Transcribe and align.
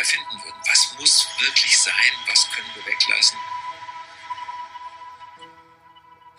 erfinden 0.00 0.42
würden. 0.44 0.60
Was 0.66 0.94
muss 0.98 1.28
wirklich 1.38 1.78
sein? 1.78 2.12
Was 2.26 2.50
können 2.50 2.70
wir 2.74 2.86
weglassen? 2.86 3.38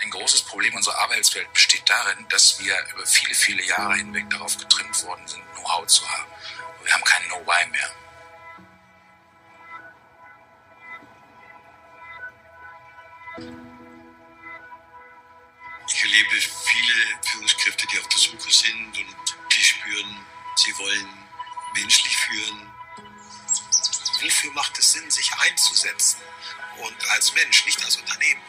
Ein 0.02 0.10
großes 0.10 0.42
Problem 0.44 0.74
unserer 0.74 0.98
Arbeitswelt 0.98 1.54
besteht 1.54 1.88
darin, 1.88 2.28
dass 2.30 2.60
wir 2.60 2.76
über 2.94 3.06
viele, 3.06 3.36
viele 3.36 3.64
Jahre 3.64 3.96
hinweg 3.96 4.30
darauf 4.32 4.58
getrimmt 4.58 5.04
worden 5.04 5.28
sind, 5.28 5.44
Know-how 5.54 5.86
zu 5.86 6.10
haben. 6.10 6.32
Und 6.80 6.86
wir 6.86 6.94
haben 6.94 7.04
kein 7.04 7.24
Know-why 7.28 7.68
mehr. 7.68 7.96
Ich 15.88 16.04
erlebe 16.04 16.36
viele 16.40 17.20
Führungskräfte, 17.24 17.86
die 17.88 18.00
auf 18.00 18.08
der 18.08 18.18
Suche 18.18 18.52
sind 18.52 18.98
und 18.98 19.38
die 19.54 19.64
spüren, 19.64 20.26
sie 20.56 20.76
wollen 20.80 21.28
menschlich 21.76 22.18
führen. 22.18 22.71
Wofür 24.42 24.54
macht 24.54 24.80
es 24.80 24.94
Sinn, 24.94 25.12
sich 25.12 25.32
einzusetzen? 25.34 26.20
Und 26.78 27.10
als 27.12 27.32
Mensch, 27.36 27.64
nicht 27.64 27.86
als 27.86 27.98
Unternehmen. 27.98 28.42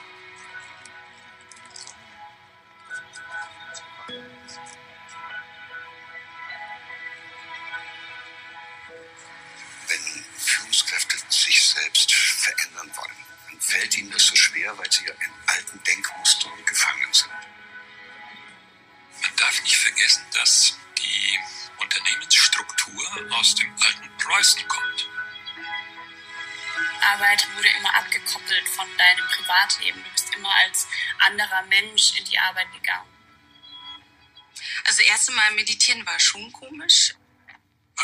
Wenn 9.87 10.25
Führungskräfte 10.39 11.19
sich 11.29 11.63
selbst 11.63 12.11
verändern 12.15 12.91
wollen, 12.97 13.27
dann 13.51 13.61
fällt 13.61 13.99
ihnen 13.99 14.11
das 14.13 14.25
so 14.25 14.35
schwer, 14.35 14.79
weil 14.79 14.91
sie 14.91 15.05
ja 15.05 15.13
in 15.13 15.33
alten 15.47 15.83
Denkmustern 15.85 16.65
gefangen 16.65 17.13
sind. 17.13 17.33
Man 19.21 19.37
darf 19.37 19.63
nicht 19.63 19.77
vergessen, 19.77 20.25
dass 20.33 20.75
die 20.97 21.39
Unternehmensstruktur 21.77 23.05
aus 23.33 23.55
dem 23.57 23.71
alten 23.79 24.17
Preußen 24.17 24.67
kommt. 24.69 25.02
Arbeit 27.03 27.49
wurde 27.57 27.69
immer 27.69 27.95
abgekoppelt 27.95 28.69
von 28.69 28.87
deinem 28.97 29.27
Privatleben. 29.29 30.03
Du 30.05 30.11
bist 30.11 30.35
immer 30.35 30.55
als 30.65 30.87
anderer 31.19 31.63
Mensch 31.63 32.15
in 32.17 32.25
die 32.25 32.39
Arbeit 32.39 32.73
gegangen. 32.73 33.09
Also 34.85 35.03
erste 35.03 35.33
Mal 35.33 35.53
meditieren 35.55 36.05
war 36.07 36.19
schon 36.19 36.53
komisch. 36.53 37.15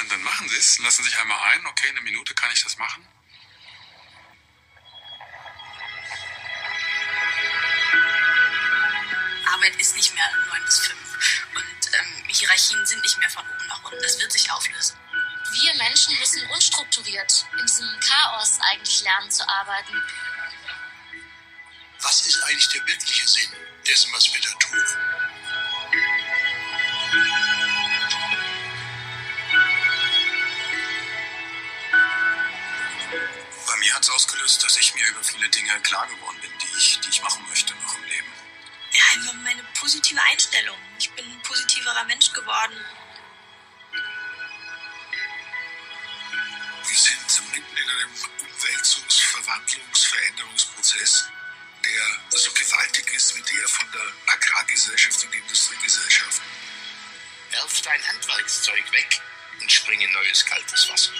Und 0.00 0.12
dann 0.12 0.22
machen 0.22 0.48
Sie 0.48 0.56
es, 0.56 0.78
lassen 0.78 1.04
sich 1.04 1.19
einmal 1.19 1.41
ein, 1.52 1.66
okay, 1.66 1.88
eine 1.88 2.00
Minute 2.02 2.34
kann 2.34 2.50
ich 2.52 2.62
das 2.62 2.76
machen. 2.78 3.06
Arbeit 9.52 9.76
ist 9.76 9.96
nicht 9.96 10.14
mehr 10.14 10.30
9 10.50 10.64
bis 10.64 10.78
5 10.80 10.98
und 11.54 11.94
ähm, 11.94 12.28
Hierarchien 12.28 12.86
sind 12.86 13.02
nicht 13.02 13.19
mehr 13.19 13.30
von 13.30 13.44
oben 13.44 13.66
nach 13.66 13.82
unten. 13.82 14.02
Das 14.02 14.20
wird 14.20 14.30
sich 14.30 14.50
auflösen. 14.52 14.97
Wir 15.52 15.74
Menschen 15.74 16.18
müssen 16.18 16.46
unstrukturiert 16.50 17.46
in 17.58 17.66
diesem 17.66 17.88
Chaos 18.00 18.58
eigentlich 18.60 19.02
lernen 19.02 19.30
zu 19.30 19.48
arbeiten. 19.48 19.94
Was 22.00 22.27
ist 22.27 22.42
eigentlich 22.44 22.68
der 22.68 22.86
wirkliche 22.86 23.28
Sinn 23.28 23.50
dessen, 23.86 24.12
was 24.12 24.32
wir 24.32 24.41
da 24.42 24.50
tun? 24.58 24.84
Bei 33.66 33.76
mir 33.76 33.94
hat 33.94 34.02
es 34.02 34.10
ausgelöst, 34.10 34.62
dass 34.62 34.76
ich 34.76 34.94
mir 34.94 35.08
über 35.08 35.24
viele 35.24 35.48
Dinge 35.48 35.80
klar 35.80 36.06
geworden 36.06 36.38
bin, 36.42 36.50
die 36.58 36.76
ich, 36.76 37.00
die 37.00 37.08
ich 37.08 37.22
machen 37.22 37.44
möchte 37.48 37.74
noch 37.76 37.94
im 37.94 38.04
Leben. 38.04 38.32
Ja, 38.92 39.02
einfach 39.14 39.34
meine 39.34 39.62
positive 39.78 40.20
Einstellung. 40.30 40.78
Ich 40.98 41.10
bin 41.12 41.24
ein 41.24 41.42
positiverer 41.42 42.04
Mensch 42.04 42.32
geworden. 42.32 42.84
In 47.88 47.94
einem 47.94 48.10
Umwälzungs-, 48.44 49.21
Verwandlungs-, 49.21 50.04
Veränderungsprozess, 50.04 51.28
der 51.84 52.38
so 52.38 52.50
gewaltig 52.53 53.12
ist 53.15 53.37
wie 53.37 53.43
der 53.43 53.69
von 53.69 53.87
der 53.93 54.34
Agrargesellschaft 54.34 55.25
und 55.25 55.34
Industriegesellschaft. 55.34 56.43
Werf 57.50 57.82
dein 57.82 58.00
Handwerkszeug 58.12 58.93
weg 58.93 59.21
und 59.60 59.72
spring 59.72 60.00
in 60.00 60.12
neues 60.12 60.44
kaltes 60.44 60.88
Wasser. 60.91 61.12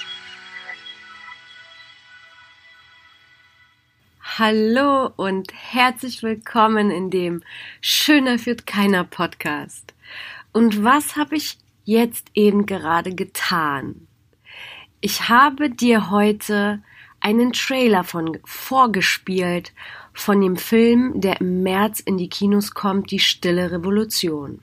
Hallo 4.39 5.13
und 5.17 5.53
herzlich 5.55 6.23
willkommen 6.23 6.91
in 6.91 7.11
dem 7.11 7.43
Schöner 7.81 8.39
führt 8.39 8.67
keiner 8.67 9.05
Podcast. 9.05 9.95
Und 10.53 10.85
was 10.85 11.17
habe 11.17 11.37
ich 11.37 11.59
jetzt 11.85 12.29
eben 12.35 12.67
gerade 12.67 13.15
getan? 13.15 14.08
Ich 15.01 15.29
habe 15.29 15.71
dir 15.71 16.11
heute 16.11 16.83
einen 17.21 17.53
Trailer 17.53 18.03
von 18.03 18.39
vorgespielt 18.45 19.73
von 20.13 20.41
dem 20.41 20.57
Film, 20.57 21.21
der 21.21 21.41
im 21.41 21.63
März 21.63 22.01
in 22.01 22.19
die 22.19 22.29
Kinos 22.29 22.75
kommt, 22.75 23.13
Die 23.13 23.21
Stille 23.21 23.71
Revolution. 23.71 24.61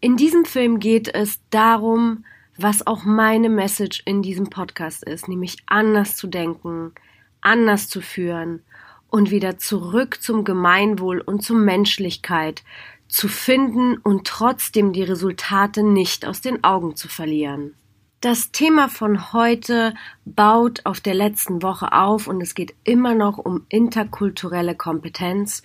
In 0.00 0.16
diesem 0.16 0.44
Film 0.44 0.80
geht 0.80 1.06
es 1.06 1.38
darum, 1.50 2.24
was 2.56 2.84
auch 2.84 3.04
meine 3.04 3.48
Message 3.48 4.02
in 4.06 4.22
diesem 4.22 4.50
Podcast 4.50 5.04
ist, 5.04 5.28
nämlich 5.28 5.58
anders 5.66 6.16
zu 6.16 6.26
denken, 6.26 6.92
anders 7.40 7.88
zu 7.88 8.00
führen 8.00 8.64
und 9.08 9.30
wieder 9.30 9.56
zurück 9.58 10.20
zum 10.20 10.42
Gemeinwohl 10.42 11.20
und 11.20 11.44
zur 11.44 11.56
Menschlichkeit 11.56 12.64
zu 13.06 13.28
finden 13.28 13.98
und 13.98 14.26
trotzdem 14.26 14.92
die 14.92 15.04
Resultate 15.04 15.84
nicht 15.84 16.26
aus 16.26 16.40
den 16.40 16.64
Augen 16.64 16.96
zu 16.96 17.06
verlieren. 17.06 17.76
Das 18.24 18.52
Thema 18.52 18.88
von 18.88 19.34
heute 19.34 19.92
baut 20.24 20.80
auf 20.84 21.02
der 21.02 21.12
letzten 21.12 21.62
Woche 21.62 21.92
auf 21.92 22.26
und 22.26 22.40
es 22.40 22.54
geht 22.54 22.74
immer 22.82 23.14
noch 23.14 23.36
um 23.36 23.66
interkulturelle 23.68 24.74
Kompetenz. 24.74 25.62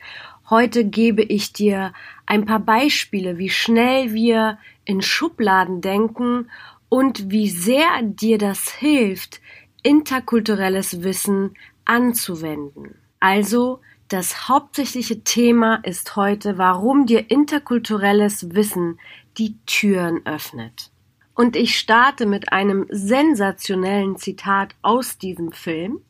Heute 0.49 0.83
gebe 0.83 1.23
ich 1.23 1.53
dir 1.53 1.93
ein 2.25 2.45
paar 2.45 2.59
Beispiele, 2.59 3.37
wie 3.37 3.49
schnell 3.49 4.13
wir 4.13 4.57
in 4.83 5.01
Schubladen 5.01 5.79
denken 5.79 6.51
und 6.89 7.31
wie 7.31 7.47
sehr 7.47 8.01
dir 8.01 8.37
das 8.37 8.67
hilft, 8.67 9.39
interkulturelles 9.81 11.01
Wissen 11.01 11.53
anzuwenden. 11.85 12.95
Also, 13.21 13.79
das 14.09 14.49
hauptsächliche 14.49 15.23
Thema 15.23 15.75
ist 15.85 16.17
heute, 16.17 16.57
warum 16.57 17.05
dir 17.05 17.31
interkulturelles 17.31 18.53
Wissen 18.53 18.99
die 19.37 19.55
Türen 19.65 20.25
öffnet. 20.25 20.91
Und 21.39 21.55
ich 21.55 21.79
starte 21.79 22.25
mit 22.25 22.51
einem 22.51 22.85
sensationellen 22.89 24.17
Zitat 24.17 24.75
aus 24.81 25.17
diesem 25.17 25.53
Film, 25.53 26.01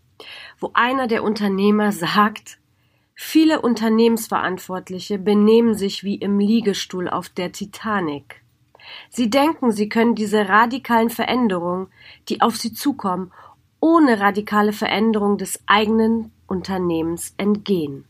wo 0.60 0.72
einer 0.74 1.06
der 1.06 1.24
Unternehmer 1.24 1.92
sagt, 1.92 2.58
viele 3.14 3.62
Unternehmensverantwortliche 3.62 5.20
benehmen 5.20 5.76
sich 5.76 6.04
wie 6.04 6.16
im 6.16 6.40
Liegestuhl 6.40 7.08
auf 7.08 7.30
der 7.30 7.52
Titanic. 7.52 8.42
Sie 9.12 9.30
denken, 9.30 9.72
sie 9.72 9.88
können 9.88 10.16
diese 10.16 10.50
radikalen 10.50 11.12
Veränderungen, 11.12 11.90
die 12.28 12.42
auf 12.42 12.58
sie 12.58 12.74
zukommen, 12.74 13.32
ohne 13.80 14.20
radikale 14.20 14.74
Veränderung 14.74 15.38
des 15.38 15.62
eigenen 15.68 16.32
Unternehmens 16.48 17.36
entgehen. 17.38 18.06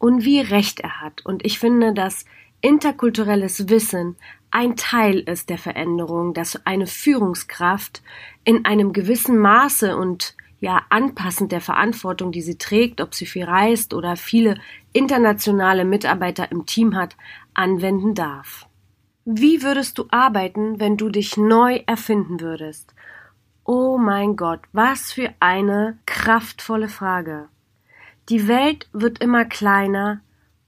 Und 0.00 0.24
wie 0.24 0.40
recht 0.40 0.80
er 0.80 1.00
hat. 1.00 1.24
Und 1.24 1.46
ich 1.46 1.60
finde, 1.60 1.94
dass 1.94 2.24
interkulturelles 2.60 3.68
Wissen 3.68 4.16
ein 4.50 4.76
Teil 4.76 5.20
ist 5.20 5.48
der 5.48 5.58
Veränderung, 5.58 6.34
dass 6.34 6.66
eine 6.66 6.86
Führungskraft 6.86 8.02
in 8.44 8.64
einem 8.64 8.92
gewissen 8.92 9.38
Maße 9.38 9.96
und 9.96 10.34
ja 10.60 10.82
anpassend 10.90 11.52
der 11.52 11.60
Verantwortung, 11.60 12.32
die 12.32 12.42
sie 12.42 12.58
trägt, 12.58 13.00
ob 13.00 13.14
sie 13.14 13.26
viel 13.26 13.44
reist 13.44 13.94
oder 13.94 14.16
viele 14.16 14.56
internationale 14.92 15.84
Mitarbeiter 15.84 16.50
im 16.50 16.66
Team 16.66 16.96
hat, 16.96 17.16
anwenden 17.54 18.14
darf. 18.14 18.66
Wie 19.24 19.62
würdest 19.62 19.98
du 19.98 20.06
arbeiten, 20.10 20.80
wenn 20.80 20.96
du 20.96 21.08
dich 21.08 21.36
neu 21.36 21.82
erfinden 21.86 22.40
würdest? 22.40 22.94
Oh 23.64 23.98
mein 23.98 24.36
Gott, 24.36 24.60
was 24.72 25.12
für 25.12 25.32
eine 25.38 25.98
kraftvolle 26.06 26.88
Frage. 26.88 27.48
Die 28.28 28.48
Welt 28.48 28.88
wird 28.92 29.20
immer 29.20 29.44
kleiner 29.44 30.20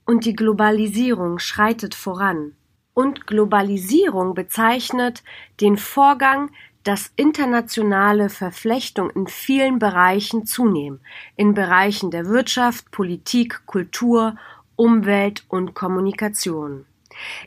und 0.05 0.25
die 0.25 0.35
Globalisierung 0.35 1.39
schreitet 1.39 1.95
voran. 1.95 2.53
Und 2.93 3.27
Globalisierung 3.27 4.33
bezeichnet 4.35 5.23
den 5.61 5.77
Vorgang, 5.77 6.51
dass 6.83 7.11
internationale 7.15 8.29
Verflechtung 8.29 9.09
in 9.11 9.27
vielen 9.27 9.79
Bereichen 9.79 10.45
zunehmen, 10.45 10.99
in 11.35 11.53
Bereichen 11.53 12.11
der 12.11 12.27
Wirtschaft, 12.27 12.91
Politik, 12.91 13.65
Kultur, 13.65 14.35
Umwelt 14.75 15.45
und 15.47 15.73
Kommunikation. 15.73 16.85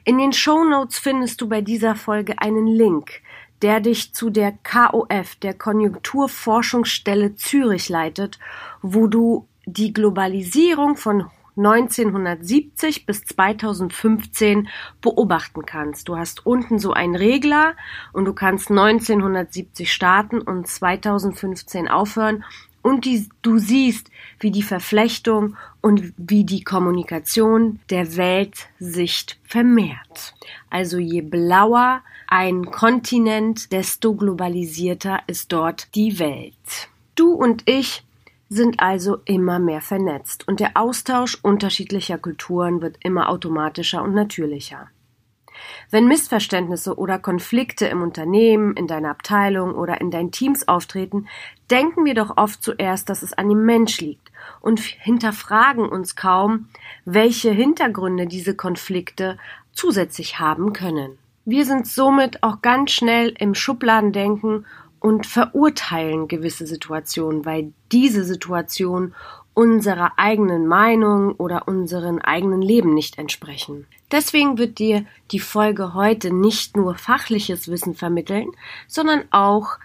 In 0.04 0.18
den 0.18 0.32
Show 0.32 0.64
Notes 0.64 0.98
findest 0.98 1.40
du 1.40 1.48
bei 1.48 1.60
dieser 1.60 1.96
Folge 1.96 2.38
einen 2.38 2.66
Link, 2.66 3.20
der 3.62 3.80
dich 3.80 4.14
zu 4.14 4.30
der 4.30 4.52
KOF, 4.52 5.36
der 5.36 5.54
Konjunkturforschungsstelle 5.54 7.36
Zürich 7.36 7.88
leitet, 7.88 8.38
wo 8.82 9.06
du 9.06 9.48
die 9.64 9.92
Globalisierung 9.92 10.96
von 10.96 11.26
1970 11.56 13.06
bis 13.06 13.24
2015 13.24 14.68
beobachten 15.00 15.64
kannst. 15.64 16.08
Du 16.08 16.16
hast 16.16 16.44
unten 16.44 16.78
so 16.78 16.92
einen 16.92 17.16
Regler 17.16 17.74
und 18.12 18.24
du 18.26 18.32
kannst 18.32 18.70
1970 18.70 19.92
starten 19.92 20.40
und 20.40 20.66
2015 20.66 21.88
aufhören 21.88 22.44
und 22.86 23.04
die, 23.04 23.28
du 23.42 23.58
siehst, 23.58 24.12
wie 24.38 24.52
die 24.52 24.62
Verflechtung 24.62 25.56
und 25.80 26.12
wie 26.16 26.44
die 26.44 26.62
Kommunikation 26.62 27.80
der 27.90 28.16
Weltsicht 28.16 29.40
vermehrt. 29.42 30.34
Also 30.70 30.98
je 30.98 31.22
blauer 31.22 32.02
ein 32.28 32.66
Kontinent, 32.66 33.72
desto 33.72 34.14
globalisierter 34.14 35.18
ist 35.26 35.52
dort 35.52 35.92
die 35.96 36.20
Welt. 36.20 36.88
Du 37.16 37.32
und 37.32 37.68
ich 37.68 38.05
sind 38.48 38.80
also 38.80 39.18
immer 39.24 39.58
mehr 39.58 39.80
vernetzt 39.80 40.46
und 40.46 40.60
der 40.60 40.76
Austausch 40.76 41.38
unterschiedlicher 41.42 42.18
Kulturen 42.18 42.80
wird 42.80 42.96
immer 43.02 43.28
automatischer 43.28 44.02
und 44.02 44.14
natürlicher. 44.14 44.88
Wenn 45.90 46.06
Missverständnisse 46.06 46.96
oder 46.96 47.18
Konflikte 47.18 47.86
im 47.86 48.02
Unternehmen, 48.02 48.74
in 48.76 48.86
deiner 48.86 49.10
Abteilung 49.10 49.74
oder 49.74 50.00
in 50.00 50.10
deinen 50.10 50.30
Teams 50.30 50.68
auftreten, 50.68 51.26
denken 51.70 52.04
wir 52.04 52.14
doch 52.14 52.36
oft 52.36 52.62
zuerst, 52.62 53.08
dass 53.08 53.22
es 53.22 53.32
an 53.32 53.48
dem 53.48 53.64
Mensch 53.64 54.00
liegt 54.00 54.30
und 54.60 54.80
hinterfragen 54.80 55.88
uns 55.88 56.14
kaum, 56.16 56.68
welche 57.04 57.50
Hintergründe 57.50 58.26
diese 58.26 58.54
Konflikte 58.54 59.38
zusätzlich 59.72 60.38
haben 60.38 60.72
können. 60.72 61.18
Wir 61.44 61.64
sind 61.64 61.86
somit 61.86 62.42
auch 62.42 62.60
ganz 62.60 62.90
schnell 62.90 63.32
im 63.38 63.54
Schubladendenken 63.54 64.66
und 65.00 65.26
verurteilen 65.26 66.28
gewisse 66.28 66.66
Situationen, 66.66 67.44
weil 67.44 67.72
diese 67.92 68.24
Situation 68.24 69.14
unserer 69.54 70.12
eigenen 70.18 70.66
Meinung 70.66 71.32
oder 71.32 71.66
unseren 71.66 72.20
eigenen 72.20 72.60
Leben 72.60 72.92
nicht 72.92 73.18
entsprechen. 73.18 73.86
Deswegen 74.10 74.58
wird 74.58 74.78
dir 74.78 75.06
die 75.30 75.40
Folge 75.40 75.94
heute 75.94 76.32
nicht 76.32 76.76
nur 76.76 76.94
fachliches 76.94 77.68
Wissen 77.68 77.94
vermitteln, 77.94 78.48
sondern 78.86 79.24
auch 79.30 79.78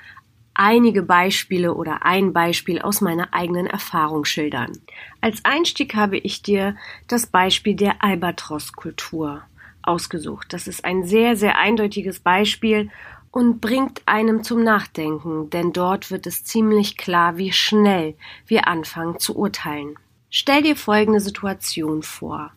einige 0.54 1.04
Beispiele 1.04 1.74
oder 1.74 2.06
ein 2.06 2.34
Beispiel 2.34 2.81
aus 2.81 3.02
meiner 3.02 3.34
eigenen 3.34 3.66
Erfahrung 3.66 4.25
schildern. 4.25 4.74
Als 5.22 5.44
Einstieg 5.46 5.96
habe 5.96 6.18
ich 6.18 6.42
dir 6.42 6.75
das 7.07 7.28
Beispiel 7.28 7.75
der 7.75 8.04
Albatros-Kultur 8.04 9.44
ausgesucht. 9.81 10.54
Das 10.54 10.68
ist 10.68 10.84
ein 10.86 11.06
sehr, 11.06 11.36
sehr 11.36 11.57
eindeutiges 11.57 12.19
Beispiel 12.19 12.90
und 13.31 13.62
bringt 13.62 14.01
einem 14.06 14.44
zum 14.44 14.63
Nachdenken, 14.63 15.50
denn 15.50 15.72
dort 15.74 16.12
wird 16.12 16.28
es 16.28 16.44
ziemlich 16.44 16.98
klar, 16.98 17.38
wie 17.38 17.51
schnell 17.51 18.16
wir 18.45 18.68
anfangen 18.68 19.19
zu 19.19 19.38
urteilen. 19.38 19.95
Stell 20.30 20.63
dir 20.63 20.75
folgende 20.75 21.19
Situation 21.19 22.04
vor. 22.04 22.51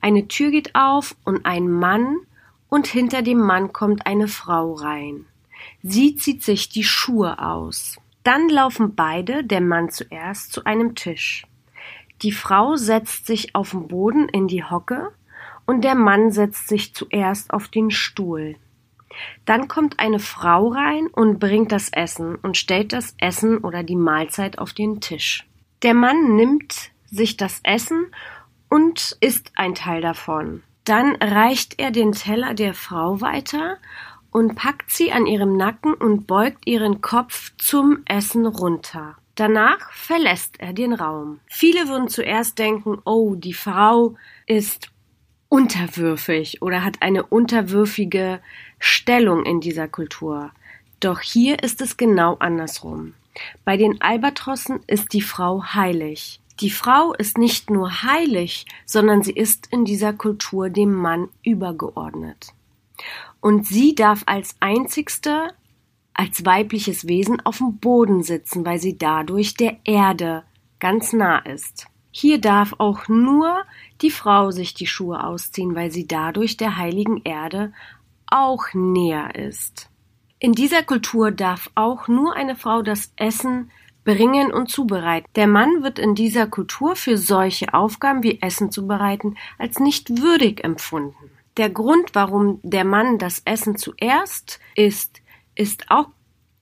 Eine 0.00 0.28
Tür 0.28 0.50
geht 0.50 0.74
auf 0.74 1.16
und 1.24 1.46
ein 1.46 1.70
Mann 1.70 2.18
und 2.68 2.86
hinter 2.86 3.22
dem 3.22 3.38
Mann 3.38 3.72
kommt 3.72 4.06
eine 4.06 4.28
Frau 4.28 4.74
rein. 4.74 5.26
Sie 5.82 6.16
zieht 6.16 6.42
sich 6.42 6.68
die 6.68 6.84
Schuhe 6.84 7.38
aus. 7.38 7.96
Dann 8.22 8.48
laufen 8.48 8.94
beide, 8.94 9.44
der 9.44 9.60
Mann 9.60 9.90
zuerst, 9.90 10.52
zu 10.52 10.64
einem 10.64 10.94
Tisch. 10.94 11.46
Die 12.22 12.32
Frau 12.32 12.76
setzt 12.76 13.26
sich 13.26 13.54
auf 13.54 13.70
den 13.70 13.88
Boden 13.88 14.28
in 14.28 14.48
die 14.48 14.64
Hocke 14.64 15.12
und 15.66 15.84
der 15.84 15.94
Mann 15.94 16.30
setzt 16.30 16.68
sich 16.68 16.94
zuerst 16.94 17.52
auf 17.52 17.68
den 17.68 17.90
Stuhl. 17.90 18.56
Dann 19.44 19.68
kommt 19.68 20.00
eine 20.00 20.18
Frau 20.18 20.68
rein 20.68 21.08
und 21.08 21.38
bringt 21.38 21.72
das 21.72 21.90
Essen 21.90 22.36
und 22.36 22.56
stellt 22.56 22.92
das 22.92 23.14
Essen 23.18 23.58
oder 23.58 23.82
die 23.82 23.96
Mahlzeit 23.96 24.58
auf 24.58 24.72
den 24.72 25.00
Tisch. 25.00 25.46
Der 25.82 25.94
Mann 25.94 26.36
nimmt 26.36 26.90
sich 27.10 27.36
das 27.36 27.60
Essen 27.62 28.06
und 28.68 29.16
isst 29.20 29.52
ein 29.56 29.74
Teil 29.74 30.00
davon. 30.00 30.62
Dann 30.84 31.16
reicht 31.16 31.78
er 31.78 31.90
den 31.90 32.12
Teller 32.12 32.54
der 32.54 32.74
Frau 32.74 33.20
weiter 33.20 33.78
und 34.30 34.56
packt 34.56 34.90
sie 34.90 35.12
an 35.12 35.26
ihrem 35.26 35.56
Nacken 35.56 35.94
und 35.94 36.26
beugt 36.26 36.66
ihren 36.66 37.00
Kopf 37.00 37.52
zum 37.56 38.02
Essen 38.06 38.46
runter. 38.46 39.16
Danach 39.36 39.92
verlässt 39.92 40.60
er 40.60 40.72
den 40.72 40.92
Raum. 40.92 41.40
Viele 41.46 41.88
würden 41.88 42.08
zuerst 42.08 42.58
denken, 42.58 42.98
oh, 43.04 43.34
die 43.34 43.54
Frau 43.54 44.16
ist 44.46 44.90
unterwürfig 45.48 46.62
oder 46.62 46.84
hat 46.84 47.00
eine 47.00 47.24
unterwürfige 47.24 48.40
Stellung 48.86 49.46
in 49.46 49.62
dieser 49.62 49.88
Kultur. 49.88 50.50
Doch 51.00 51.20
hier 51.20 51.62
ist 51.62 51.80
es 51.80 51.96
genau 51.96 52.34
andersrum. 52.34 53.14
Bei 53.64 53.78
den 53.78 54.02
Albatrossen 54.02 54.80
ist 54.86 55.14
die 55.14 55.22
Frau 55.22 55.64
heilig. 55.64 56.38
Die 56.60 56.68
Frau 56.68 57.14
ist 57.14 57.38
nicht 57.38 57.70
nur 57.70 58.02
heilig, 58.02 58.66
sondern 58.84 59.22
sie 59.22 59.32
ist 59.32 59.68
in 59.72 59.86
dieser 59.86 60.12
Kultur 60.12 60.68
dem 60.68 60.92
Mann 60.92 61.28
übergeordnet. 61.42 62.52
Und 63.40 63.66
sie 63.66 63.94
darf 63.94 64.22
als 64.26 64.54
einzigste, 64.60 65.48
als 66.12 66.44
weibliches 66.44 67.08
Wesen 67.08 67.40
auf 67.40 67.58
dem 67.58 67.78
Boden 67.78 68.22
sitzen, 68.22 68.66
weil 68.66 68.78
sie 68.78 68.98
dadurch 68.98 69.54
der 69.54 69.78
Erde 69.84 70.44
ganz 70.78 71.14
nah 71.14 71.38
ist. 71.38 71.86
Hier 72.10 72.38
darf 72.38 72.74
auch 72.76 73.08
nur 73.08 73.64
die 74.02 74.10
Frau 74.10 74.50
sich 74.50 74.74
die 74.74 74.86
Schuhe 74.86 75.24
ausziehen, 75.24 75.74
weil 75.74 75.90
sie 75.90 76.06
dadurch 76.06 76.58
der 76.58 76.76
heiligen 76.76 77.22
Erde 77.24 77.72
auch 78.34 78.74
näher 78.74 79.34
ist. 79.36 79.88
In 80.40 80.52
dieser 80.52 80.82
Kultur 80.82 81.30
darf 81.30 81.70
auch 81.76 82.08
nur 82.08 82.34
eine 82.34 82.56
Frau 82.56 82.82
das 82.82 83.12
Essen 83.16 83.70
bringen 84.04 84.52
und 84.52 84.68
zubereiten. 84.68 85.28
Der 85.36 85.46
Mann 85.46 85.82
wird 85.82 85.98
in 85.98 86.14
dieser 86.14 86.46
Kultur 86.46 86.96
für 86.96 87.16
solche 87.16 87.72
Aufgaben 87.72 88.22
wie 88.22 88.42
Essen 88.42 88.70
zubereiten 88.70 89.36
als 89.56 89.78
nicht 89.78 90.20
würdig 90.20 90.64
empfunden. 90.64 91.30
Der 91.56 91.70
Grund, 91.70 92.14
warum 92.14 92.58
der 92.62 92.84
Mann 92.84 93.18
das 93.18 93.40
Essen 93.44 93.76
zuerst 93.76 94.58
isst, 94.74 95.22
ist 95.54 95.90
auch 95.90 96.08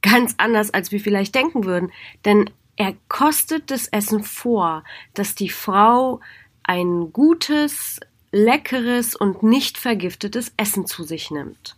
ganz 0.02 0.34
anders, 0.36 0.72
als 0.74 0.92
wir 0.92 1.00
vielleicht 1.00 1.34
denken 1.34 1.64
würden. 1.64 1.90
Denn 2.26 2.50
er 2.76 2.94
kostet 3.08 3.70
das 3.70 3.88
Essen 3.88 4.22
vor, 4.22 4.84
dass 5.14 5.34
die 5.34 5.48
Frau 5.48 6.20
ein 6.64 7.12
gutes, 7.12 8.00
leckeres 8.32 9.14
und 9.14 9.42
nicht 9.42 9.78
vergiftetes 9.78 10.52
Essen 10.56 10.86
zu 10.86 11.04
sich 11.04 11.30
nimmt. 11.30 11.76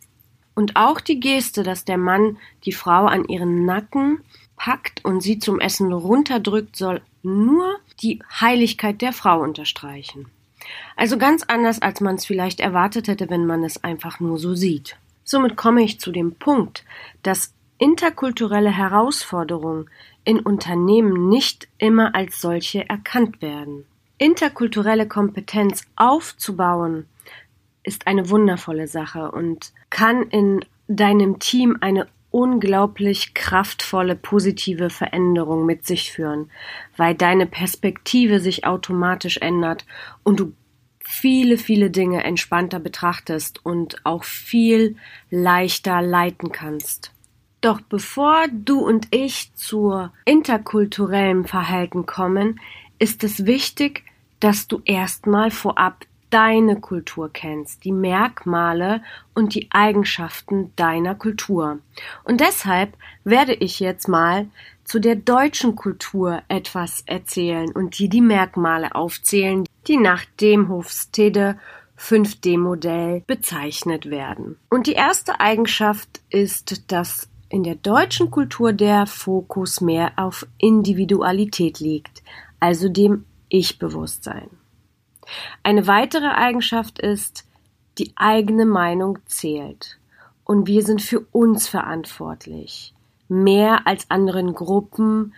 Und 0.54 0.76
auch 0.76 1.00
die 1.00 1.18
Geste, 1.18 1.64
dass 1.64 1.84
der 1.84 1.98
Mann 1.98 2.38
die 2.64 2.72
Frau 2.72 3.06
an 3.06 3.24
ihren 3.24 3.64
Nacken 3.64 4.20
packt 4.56 5.04
und 5.04 5.20
sie 5.20 5.40
zum 5.40 5.60
Essen 5.60 5.92
runterdrückt, 5.92 6.76
soll 6.76 7.02
nur 7.24 7.76
die 8.00 8.20
Heiligkeit 8.40 9.02
der 9.02 9.12
Frau 9.12 9.40
unterstreichen. 9.40 10.26
Also 10.96 11.18
ganz 11.18 11.42
anders, 11.42 11.82
als 11.82 12.00
man 12.00 12.14
es 12.14 12.24
vielleicht 12.24 12.60
erwartet 12.60 13.08
hätte, 13.08 13.28
wenn 13.30 13.46
man 13.46 13.64
es 13.64 13.82
einfach 13.82 14.20
nur 14.20 14.38
so 14.38 14.54
sieht. 14.54 14.96
Somit 15.24 15.56
komme 15.56 15.82
ich 15.82 16.00
zu 16.00 16.12
dem 16.12 16.36
Punkt, 16.36 16.84
dass 17.22 17.52
interkulturelle 17.78 18.70
Herausforderungen 18.70 19.90
in 20.24 20.38
Unternehmen 20.38 21.28
nicht 21.28 21.68
immer 21.78 22.14
als 22.14 22.40
solche 22.40 22.88
erkannt 22.88 23.42
werden. 23.42 23.84
Interkulturelle 24.18 25.08
Kompetenz 25.08 25.82
aufzubauen 25.96 27.06
ist 27.82 28.06
eine 28.06 28.30
wundervolle 28.30 28.86
Sache 28.86 29.30
und 29.30 29.72
kann 29.90 30.22
in 30.24 30.64
deinem 30.88 31.38
Team 31.38 31.76
eine 31.80 32.06
unglaublich 32.30 33.34
kraftvolle 33.34 34.16
positive 34.16 34.90
Veränderung 34.90 35.66
mit 35.66 35.86
sich 35.86 36.10
führen, 36.12 36.50
weil 36.96 37.14
deine 37.14 37.46
Perspektive 37.46 38.40
sich 38.40 38.66
automatisch 38.66 39.38
ändert 39.38 39.84
und 40.24 40.40
du 40.40 40.52
viele, 40.98 41.58
viele 41.58 41.90
Dinge 41.90 42.24
entspannter 42.24 42.80
betrachtest 42.80 43.64
und 43.64 44.04
auch 44.04 44.24
viel 44.24 44.96
leichter 45.30 46.02
leiten 46.02 46.50
kannst. 46.50 47.12
Doch 47.60 47.80
bevor 47.80 48.46
du 48.52 48.80
und 48.80 49.14
ich 49.14 49.54
zur 49.54 50.12
interkulturellen 50.24 51.46
Verhalten 51.46 52.04
kommen, 52.04 52.60
ist 52.98 53.24
es 53.24 53.46
wichtig, 53.46 54.04
dass 54.40 54.68
du 54.68 54.82
erstmal 54.84 55.50
vorab 55.50 56.04
deine 56.30 56.80
Kultur 56.80 57.30
kennst, 57.32 57.84
die 57.84 57.92
Merkmale 57.92 59.02
und 59.34 59.54
die 59.54 59.68
Eigenschaften 59.70 60.72
deiner 60.74 61.14
Kultur. 61.14 61.78
Und 62.24 62.40
deshalb 62.40 62.96
werde 63.22 63.54
ich 63.54 63.78
jetzt 63.78 64.08
mal 64.08 64.48
zu 64.84 64.98
der 64.98 65.14
deutschen 65.14 65.76
Kultur 65.76 66.42
etwas 66.48 67.02
erzählen 67.06 67.70
und 67.70 67.98
dir 67.98 68.08
die 68.08 68.20
Merkmale 68.20 68.94
aufzählen, 68.96 69.64
die 69.86 69.96
nach 69.96 70.24
dem 70.40 70.68
Hofstede 70.68 71.56
5D-Modell 71.98 73.22
bezeichnet 73.26 74.10
werden. 74.10 74.56
Und 74.68 74.88
die 74.88 74.94
erste 74.94 75.40
Eigenschaft 75.40 76.20
ist, 76.30 76.90
dass 76.90 77.28
in 77.48 77.62
der 77.62 77.76
deutschen 77.76 78.32
Kultur 78.32 78.72
der 78.72 79.06
Fokus 79.06 79.80
mehr 79.80 80.12
auf 80.16 80.46
Individualität 80.58 81.78
liegt, 81.78 82.22
also 82.64 82.88
dem 82.88 83.26
Ich-Bewusstsein. 83.50 84.48
Eine 85.62 85.86
weitere 85.86 86.28
Eigenschaft 86.28 86.98
ist, 86.98 87.46
die 87.98 88.12
eigene 88.16 88.64
Meinung 88.64 89.18
zählt. 89.26 89.98
Und 90.44 90.66
wir 90.66 90.82
sind 90.82 91.02
für 91.02 91.20
uns 91.30 91.68
verantwortlich. 91.68 92.94
Mehr 93.28 93.86
als 93.86 94.10
anderen 94.10 94.54
Gruppen 94.54 95.34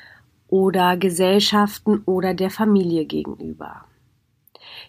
oder 0.47 0.97
Gesellschaften 0.97 2.03
oder 2.07 2.33
der 2.33 2.51
Familie 2.51 3.07
gegenüber. 3.07 3.87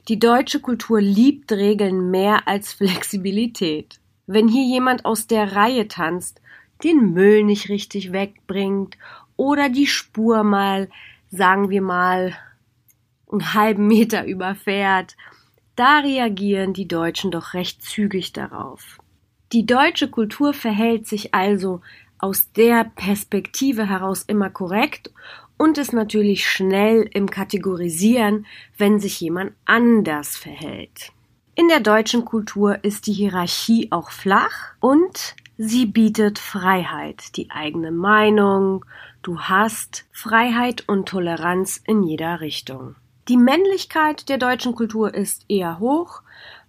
Die 0.07 0.19
deutsche 0.19 0.59
Kultur 0.59 1.01
liebt 1.01 1.51
Regeln 1.51 2.11
mehr 2.11 2.47
als 2.47 2.71
Flexibilität. 2.71 3.99
Wenn 4.27 4.47
hier 4.47 4.63
jemand 4.63 5.05
aus 5.05 5.25
der 5.25 5.55
Reihe 5.55 5.87
tanzt, 5.87 6.39
den 6.83 7.13
Müll 7.13 7.43
nicht 7.43 7.69
richtig 7.69 8.11
wegbringt 8.11 8.95
oder 9.37 9.69
die 9.69 9.87
Spur 9.87 10.43
mal, 10.43 10.87
sagen 11.29 11.69
wir 11.69 11.81
mal, 11.81 12.35
einen 13.31 13.53
halben 13.53 13.87
Meter 13.87 14.25
überfährt, 14.25 15.15
da 15.75 15.99
reagieren 15.99 16.73
die 16.73 16.87
Deutschen 16.87 17.31
doch 17.31 17.53
recht 17.53 17.83
zügig 17.83 18.33
darauf. 18.33 18.97
Die 19.51 19.65
deutsche 19.65 20.09
Kultur 20.09 20.53
verhält 20.53 21.07
sich 21.07 21.33
also 21.33 21.81
aus 22.17 22.51
der 22.51 22.85
Perspektive 22.95 23.87
heraus 23.87 24.23
immer 24.23 24.49
korrekt 24.49 25.11
und 25.57 25.77
ist 25.77 25.93
natürlich 25.93 26.49
schnell 26.49 27.09
im 27.13 27.29
Kategorisieren, 27.29 28.45
wenn 28.77 28.99
sich 28.99 29.19
jemand 29.21 29.53
anders 29.65 30.35
verhält. 30.35 31.11
In 31.55 31.67
der 31.67 31.79
deutschen 31.79 32.25
Kultur 32.25 32.83
ist 32.83 33.07
die 33.07 33.13
Hierarchie 33.13 33.87
auch 33.91 34.11
flach 34.11 34.75
und 34.79 35.35
sie 35.57 35.85
bietet 35.87 36.37
Freiheit, 36.37 37.35
die 37.35 37.49
eigene 37.49 37.91
Meinung, 37.91 38.85
du 39.27 39.41
hast 39.41 40.05
Freiheit 40.13 40.87
und 40.87 41.09
Toleranz 41.09 41.81
in 41.85 42.01
jeder 42.01 42.39
Richtung. 42.39 42.95
Die 43.27 43.35
Männlichkeit 43.35 44.29
der 44.29 44.37
deutschen 44.37 44.73
Kultur 44.73 45.13
ist 45.13 45.43
eher 45.49 45.79
hoch, 45.79 46.21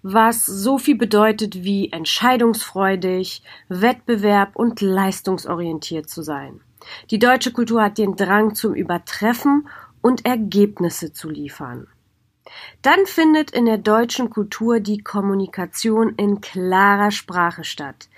was 0.03 0.45
so 0.45 0.77
viel 0.77 0.97
bedeutet 0.97 1.63
wie 1.63 1.93
entscheidungsfreudig, 1.93 3.45
Wettbewerb 3.69 4.57
und 4.57 4.81
leistungsorientiert 4.81 6.11
zu 6.11 6.23
sein. 6.23 6.61
Die 7.13 7.21
deutsche 7.21 7.53
Kultur 7.53 7.81
hat 7.81 7.97
den 7.97 8.17
Drang 8.17 8.57
zum 8.57 8.75
Übertreffen 8.75 9.69
und 10.03 10.27
Ergebnisse 10.27 11.13
zu 11.13 11.31
liefern. 11.31 11.87
Dann 12.83 13.07
findet 13.07 13.53
in 13.53 13.67
der 13.67 13.79
deutschen 13.79 14.31
Kultur 14.31 14.81
die 14.81 14.99
Kommunikation 14.99 16.15
in 16.17 16.41
klarer 16.41 17.13
Sprache 17.13 17.63
statt. 17.63 18.09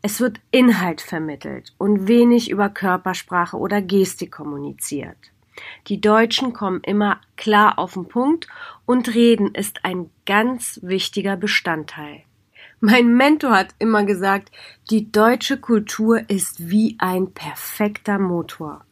Es 0.00 0.20
wird 0.20 0.40
Inhalt 0.52 1.00
vermittelt 1.00 1.74
und 1.76 2.06
wenig 2.06 2.50
über 2.50 2.68
Körpersprache 2.68 3.56
oder 3.56 3.82
Gestik 3.82 4.30
kommuniziert. 4.30 5.16
Die 5.88 6.00
Deutschen 6.00 6.52
kommen 6.52 6.80
immer 6.84 7.20
klar 7.36 7.80
auf 7.80 7.94
den 7.94 8.06
Punkt 8.06 8.46
und 8.86 9.12
Reden 9.12 9.54
ist 9.54 9.84
ein 9.84 10.08
ganz 10.24 10.78
wichtiger 10.82 11.36
Bestandteil. 11.36 12.22
Mein 12.80 13.16
Mentor 13.16 13.50
hat 13.50 13.74
immer 13.80 14.04
gesagt, 14.04 14.52
die 14.88 15.10
deutsche 15.10 15.58
Kultur 15.58 16.30
ist 16.30 16.70
wie 16.70 16.94
ein 17.00 17.32
perfekter 17.32 18.20
Motor. 18.20 18.84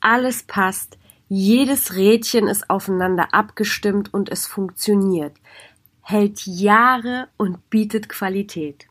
Alles 0.00 0.42
passt, 0.42 0.98
jedes 1.30 1.94
Rädchen 1.96 2.46
ist 2.46 2.68
aufeinander 2.68 3.32
abgestimmt 3.32 4.12
und 4.12 4.28
es 4.28 4.46
funktioniert, 4.46 5.32
hält 6.02 6.44
Jahre 6.44 7.28
und 7.38 7.70
bietet 7.70 8.10
Qualität. 8.10 8.86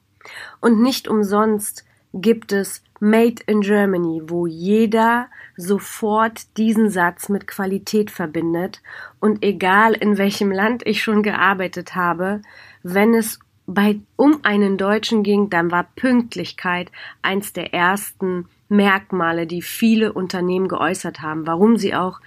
Und 0.60 0.82
nicht 0.82 1.08
umsonst 1.08 1.86
gibt 2.14 2.52
es 2.52 2.84
Made 3.00 3.42
in 3.48 3.62
Germany, 3.62 4.22
wo 4.26 4.46
jeder 4.46 5.28
sofort 5.58 6.56
diesen 6.58 6.90
Satz 6.90 7.30
mit 7.30 7.48
Qualität 7.48 8.12
verbindet. 8.12 8.82
Und 9.20 9.44
egal 9.44 9.94
in 9.94 10.18
welchem 10.18 10.52
Land 10.52 10.86
ich 10.86 11.02
schon 11.02 11.24
gearbeitet 11.24 11.96
habe, 11.96 12.42
wenn 12.84 13.14
es 13.14 13.40
bei, 13.66 14.00
um 14.18 14.40
einen 14.44 14.78
Deutschen 14.78 15.24
ging, 15.24 15.50
dann 15.50 15.72
war 15.72 15.88
Pünktlichkeit 15.96 16.92
eins 17.22 17.54
der 17.54 17.74
ersten 17.74 18.48
Merkmale, 18.70 19.48
die 19.48 19.62
viele 19.62 20.14
Unternehmen 20.14 20.68
geäußert 20.68 21.22
haben, 21.22 21.48
warum 21.48 21.78
sie 21.78 21.96
auch 21.96 22.20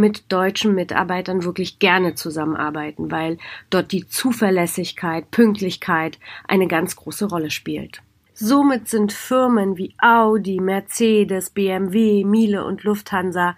mit 0.00 0.32
deutschen 0.32 0.74
Mitarbeitern 0.74 1.44
wirklich 1.44 1.78
gerne 1.78 2.14
zusammenarbeiten, 2.14 3.10
weil 3.10 3.38
dort 3.68 3.92
die 3.92 4.08
Zuverlässigkeit, 4.08 5.30
Pünktlichkeit 5.30 6.18
eine 6.48 6.66
ganz 6.66 6.96
große 6.96 7.26
Rolle 7.26 7.50
spielt. 7.50 8.02
Somit 8.34 8.88
sind 8.88 9.12
Firmen 9.12 9.76
wie 9.76 9.94
Audi, 9.98 10.60
Mercedes, 10.60 11.50
BMW, 11.50 12.24
Miele 12.24 12.64
und 12.64 12.84
Lufthansa 12.84 13.54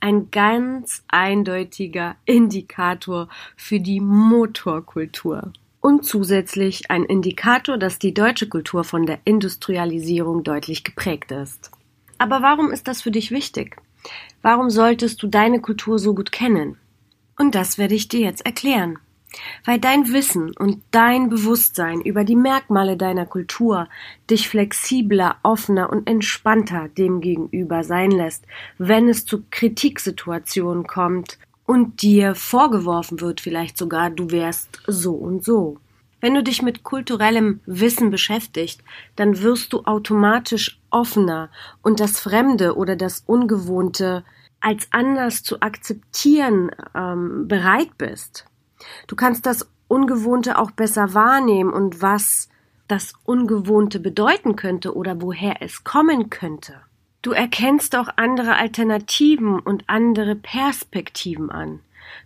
ein 0.00 0.30
ganz 0.30 1.04
eindeutiger 1.08 2.16
Indikator 2.26 3.28
für 3.56 3.80
die 3.80 4.00
Motorkultur 4.00 5.52
und 5.80 6.04
zusätzlich 6.04 6.90
ein 6.90 7.04
Indikator, 7.04 7.78
dass 7.78 7.98
die 7.98 8.12
deutsche 8.12 8.48
Kultur 8.48 8.84
von 8.84 9.06
der 9.06 9.18
Industrialisierung 9.24 10.42
deutlich 10.42 10.82
geprägt 10.82 11.30
ist. 11.30 11.70
Aber 12.18 12.42
warum 12.42 12.70
ist 12.70 12.88
das 12.88 13.02
für 13.02 13.10
dich 13.10 13.30
wichtig? 13.30 13.76
Warum 14.42 14.70
solltest 14.70 15.22
du 15.22 15.26
deine 15.26 15.60
Kultur 15.60 15.98
so 15.98 16.14
gut 16.14 16.32
kennen? 16.32 16.76
Und 17.38 17.54
das 17.54 17.78
werde 17.78 17.94
ich 17.94 18.08
dir 18.08 18.20
jetzt 18.20 18.44
erklären. 18.44 18.98
Weil 19.64 19.80
dein 19.80 20.12
Wissen 20.12 20.56
und 20.56 20.82
dein 20.92 21.28
Bewusstsein 21.28 22.00
über 22.00 22.24
die 22.24 22.36
Merkmale 22.36 22.96
deiner 22.96 23.26
Kultur 23.26 23.88
dich 24.30 24.48
flexibler, 24.48 25.36
offener 25.42 25.90
und 25.90 26.08
entspannter 26.08 26.88
dem 26.88 27.20
gegenüber 27.20 27.82
sein 27.82 28.12
lässt, 28.12 28.46
wenn 28.78 29.08
es 29.08 29.26
zu 29.26 29.42
Kritiksituationen 29.50 30.86
kommt 30.86 31.38
und 31.66 32.02
dir 32.02 32.34
vorgeworfen 32.34 33.20
wird 33.20 33.40
vielleicht 33.40 33.76
sogar, 33.76 34.10
du 34.10 34.30
wärst 34.30 34.82
so 34.86 35.14
und 35.14 35.44
so. 35.44 35.78
Wenn 36.24 36.32
du 36.32 36.42
dich 36.42 36.62
mit 36.62 36.84
kulturellem 36.84 37.60
Wissen 37.66 38.08
beschäftigst, 38.10 38.82
dann 39.14 39.42
wirst 39.42 39.74
du 39.74 39.84
automatisch 39.84 40.80
offener 40.88 41.50
und 41.82 42.00
das 42.00 42.18
Fremde 42.18 42.78
oder 42.78 42.96
das 42.96 43.24
Ungewohnte 43.26 44.24
als 44.58 44.88
anders 44.90 45.42
zu 45.42 45.60
akzeptieren 45.60 46.70
ähm, 46.94 47.46
bereit 47.46 47.98
bist. 47.98 48.46
Du 49.06 49.16
kannst 49.16 49.44
das 49.44 49.68
Ungewohnte 49.86 50.56
auch 50.56 50.70
besser 50.70 51.12
wahrnehmen 51.12 51.74
und 51.74 52.00
was 52.00 52.48
das 52.88 53.12
Ungewohnte 53.24 54.00
bedeuten 54.00 54.56
könnte 54.56 54.96
oder 54.96 55.20
woher 55.20 55.60
es 55.60 55.84
kommen 55.84 56.30
könnte. 56.30 56.72
Du 57.20 57.32
erkennst 57.32 57.94
auch 57.96 58.08
andere 58.16 58.56
Alternativen 58.56 59.58
und 59.58 59.84
andere 59.88 60.36
Perspektiven 60.36 61.50
an. 61.50 61.80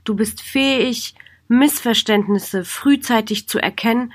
Du 0.04 0.14
bist 0.14 0.40
fähig, 0.40 1.16
Missverständnisse 1.48 2.64
frühzeitig 2.64 3.48
zu 3.48 3.58
erkennen 3.58 4.12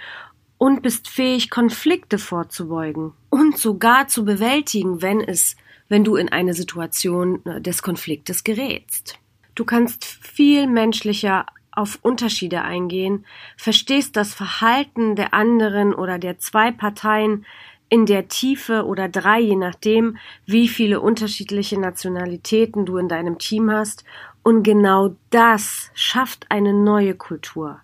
und 0.58 0.82
bist 0.82 1.10
fähig, 1.10 1.50
Konflikte 1.50 2.18
vorzubeugen 2.18 3.14
und 3.30 3.58
sogar 3.58 4.08
zu 4.08 4.24
bewältigen, 4.24 5.02
wenn 5.02 5.20
es, 5.20 5.58
wenn 5.90 6.04
du 6.04 6.16
in 6.16 6.30
eine 6.30 6.54
Situation 6.54 7.46
äh, 7.46 7.60
des 7.60 7.82
Konfliktes 7.82 8.44
gerätst. 8.44 9.20
Du 9.56 9.66
kannst 9.66 10.06
viel 10.06 10.68
menschlicher 10.68 11.46
auf 11.72 12.00
Unterschiede 12.02 12.62
eingehen, 12.62 13.26
verstehst 13.58 14.16
das 14.16 14.34
Verhalten 14.34 15.16
der 15.16 15.34
anderen 15.34 15.94
oder 15.94 16.20
der 16.20 16.40
zwei 16.40 16.72
Parteien 16.72 17.46
in 17.90 18.06
der 18.06 18.28
Tiefe 18.28 18.86
oder 18.86 19.08
drei, 19.10 19.40
je 19.40 19.56
nachdem, 19.56 20.18
wie 20.46 20.68
viele 20.68 21.00
unterschiedliche 21.00 21.80
Nationalitäten 21.80 22.86
du 22.86 22.98
in 22.98 23.08
deinem 23.08 23.38
Team 23.38 23.70
hast. 23.70 24.04
Und 24.44 24.64
genau 24.64 25.16
das 25.30 25.90
schafft 25.94 26.46
eine 26.50 26.74
neue 26.74 27.16
Kultur, 27.16 27.80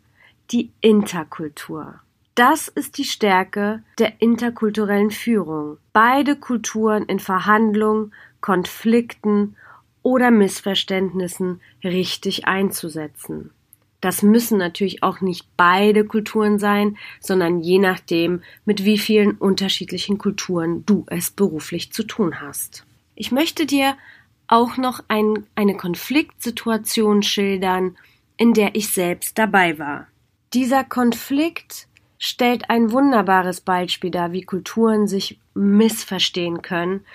die 0.52 0.72
Interkultur. 0.82 2.02
Das 2.36 2.68
ist 2.68 2.98
die 2.98 3.06
Stärke 3.06 3.84
der 3.98 4.22
interkulturellen 4.22 5.12
Führung. 5.12 5.78
Beide 5.94 6.36
Kulturen 6.36 7.04
in 7.06 7.20
Verhandlungen, 7.20 8.14
Konflikten 8.42 9.56
oder 10.04 10.32
Missverständnissen 10.32 11.62
richtig 11.84 12.46
einzusetzen. 12.46 13.52
Das 14.02 14.22
müssen 14.22 14.58
natürlich 14.58 15.04
auch 15.04 15.20
nicht 15.20 15.46
beide 15.58 16.06
Kulturen 16.06 16.58
sein, 16.58 16.98
sondern 17.20 17.60
je 17.60 17.80
nachdem, 17.80 18.42
mit 18.64 18.86
wie 18.86 18.98
vielen 18.98 19.34
unterschiedlichen 19.34 20.18
Kulturen 20.18 20.86
du 20.86 21.06
es 21.10 21.32
beruflich 21.32 21.92
zu 21.92 22.04
tun 22.04 22.40
hast. 22.40 22.86
Ich 23.16 23.34
möchte 23.34 23.66
dir 23.66 23.96
auch 24.50 24.76
noch 24.76 25.02
ein, 25.08 25.46
eine 25.56 25.78
Konfliktsituation 25.78 27.24
schildern, 27.24 27.96
in 28.36 28.54
der 28.54 28.76
ich 28.76 28.90
selbst 28.90 29.38
dabei 29.38 29.80
war. 29.80 30.08
Dieser 30.54 30.84
Konflikt 30.84 31.88
stellt 32.18 32.70
ein 32.70 32.92
wunderbares 32.92 33.62
Beispiel 33.62 34.12
dar, 34.12 34.34
wie 34.34 34.42
Kulturen 34.42 35.08
sich 35.08 35.40
missverstehen 35.54 36.62
können 36.62 37.06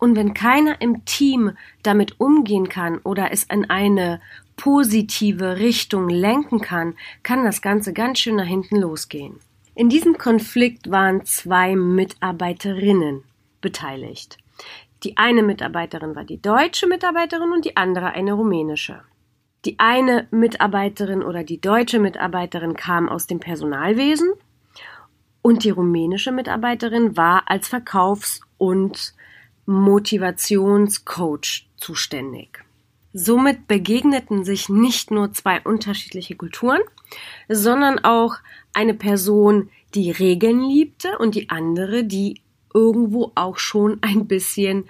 und 0.00 0.16
wenn 0.16 0.34
keiner 0.34 0.80
im 0.80 1.04
Team 1.04 1.52
damit 1.82 2.18
umgehen 2.18 2.68
kann 2.68 2.98
oder 2.98 3.32
es 3.32 3.44
in 3.44 3.68
eine 3.68 4.20
positive 4.56 5.58
Richtung 5.58 6.08
lenken 6.08 6.60
kann, 6.60 6.94
kann 7.22 7.44
das 7.44 7.62
Ganze 7.62 7.92
ganz 7.92 8.18
schön 8.18 8.36
nach 8.36 8.46
hinten 8.46 8.76
losgehen. 8.76 9.38
In 9.74 9.88
diesem 9.88 10.18
Konflikt 10.18 10.90
waren 10.90 11.24
zwei 11.24 11.76
Mitarbeiterinnen 11.76 13.22
beteiligt. 13.60 14.38
Die 15.02 15.16
eine 15.16 15.42
Mitarbeiterin 15.42 16.14
war 16.14 16.24
die 16.24 16.40
deutsche 16.40 16.86
Mitarbeiterin 16.86 17.52
und 17.52 17.64
die 17.64 17.76
andere 17.76 18.12
eine 18.12 18.34
rumänische. 18.34 19.02
Die 19.64 19.78
eine 19.78 20.26
Mitarbeiterin 20.30 21.22
oder 21.22 21.44
die 21.44 21.60
deutsche 21.60 21.98
Mitarbeiterin 21.98 22.74
kam 22.74 23.08
aus 23.08 23.26
dem 23.26 23.40
Personalwesen 23.40 24.32
und 25.42 25.64
die 25.64 25.70
rumänische 25.70 26.32
Mitarbeiterin 26.32 27.16
war 27.16 27.50
als 27.50 27.68
Verkaufs- 27.68 28.40
und 28.58 29.14
Motivationscoach 29.66 31.66
zuständig. 31.76 32.64
Somit 33.12 33.66
begegneten 33.66 34.44
sich 34.44 34.68
nicht 34.68 35.10
nur 35.10 35.32
zwei 35.32 35.60
unterschiedliche 35.62 36.36
Kulturen, 36.36 36.80
sondern 37.48 37.98
auch 37.98 38.36
eine 38.72 38.94
Person, 38.94 39.70
die 39.94 40.10
Regeln 40.10 40.60
liebte 40.60 41.18
und 41.18 41.34
die 41.34 41.50
andere, 41.50 42.04
die 42.04 42.40
irgendwo 42.74 43.32
auch 43.34 43.58
schon 43.58 43.98
ein 44.02 44.26
bisschen 44.26 44.88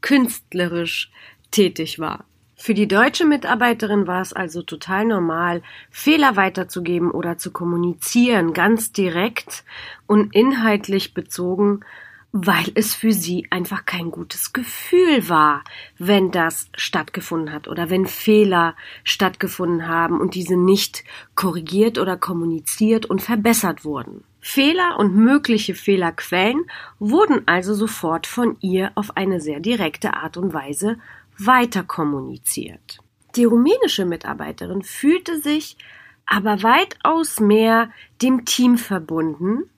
künstlerisch 0.00 1.10
tätig 1.50 1.98
war. 1.98 2.24
Für 2.56 2.74
die 2.74 2.86
deutsche 2.86 3.24
Mitarbeiterin 3.24 4.06
war 4.06 4.22
es 4.22 4.32
also 4.32 4.62
total 4.62 5.04
normal, 5.04 5.62
Fehler 5.90 6.36
weiterzugeben 6.36 7.10
oder 7.10 7.36
zu 7.36 7.50
kommunizieren, 7.50 8.52
ganz 8.52 8.92
direkt 8.92 9.64
und 10.06 10.32
inhaltlich 10.32 11.12
bezogen, 11.12 11.80
weil 12.30 12.70
es 12.76 12.94
für 12.94 13.12
sie 13.12 13.48
einfach 13.50 13.84
kein 13.84 14.10
gutes 14.10 14.52
Gefühl 14.52 15.28
war, 15.28 15.64
wenn 15.98 16.30
das 16.30 16.68
stattgefunden 16.76 17.52
hat 17.52 17.66
oder 17.66 17.90
wenn 17.90 18.06
Fehler 18.06 18.76
stattgefunden 19.02 19.88
haben 19.88 20.20
und 20.20 20.36
diese 20.36 20.56
nicht 20.56 21.02
korrigiert 21.34 21.98
oder 21.98 22.16
kommuniziert 22.16 23.06
und 23.06 23.20
verbessert 23.20 23.84
wurden. 23.84 24.22
Fehler 24.44 24.98
und 24.98 25.14
mögliche 25.14 25.76
Fehlerquellen 25.76 26.66
wurden 26.98 27.46
also 27.46 27.74
sofort 27.74 28.26
von 28.26 28.56
ihr 28.60 28.90
auf 28.96 29.16
eine 29.16 29.40
sehr 29.40 29.60
direkte 29.60 30.14
Art 30.14 30.36
und 30.36 30.52
Weise 30.52 30.98
weiter 31.38 31.84
kommuniziert. 31.84 32.98
Die 33.36 33.44
rumänische 33.44 34.04
Mitarbeiterin 34.04 34.82
fühlte 34.82 35.40
sich 35.40 35.76
aber 36.26 36.64
weitaus 36.64 37.38
mehr 37.38 37.90
dem 38.20 38.44
Team 38.44 38.78
verbunden 38.78 39.70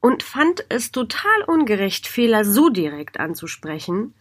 und 0.00 0.22
fand 0.22 0.64
es 0.70 0.92
total 0.92 1.42
ungerecht, 1.46 2.08
Fehler 2.08 2.46
so 2.46 2.70
direkt 2.70 3.20
anzusprechen, 3.20 4.14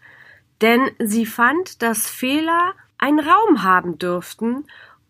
denn 0.62 0.92
sie 1.00 1.26
fand, 1.26 1.82
dass 1.82 2.10
Fehler 2.10 2.74
einen 2.98 3.20
Raum 3.20 3.64
haben 3.64 3.98
dürften 3.98 4.66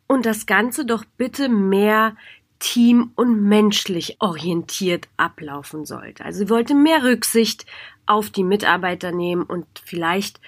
und 0.08 0.28
das 0.28 0.46
Ganze 0.46 0.86
doch 0.86 1.06
bitte 1.18 1.50
mehr 1.50 2.16
team- 2.60 3.12
und 3.16 3.44
menschlich 3.44 4.18
orientiert 4.20 5.08
ablaufen 5.18 5.86
sollte. 5.86 6.26
Also 6.26 6.40
sie 6.40 6.50
wollte 6.50 6.76
mehr 6.76 7.04
Rücksicht 7.04 7.66
auf 8.06 8.30
die 8.30 8.44
Mitarbeiter 8.44 9.12
nehmen 9.12 9.44
und 9.44 9.66
vielleicht 9.84 10.40